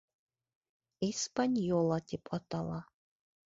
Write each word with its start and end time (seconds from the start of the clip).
«Испаньола» 1.09 1.99
тип 2.09 2.23
атала. 2.41 2.85